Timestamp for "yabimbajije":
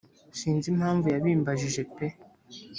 1.13-1.81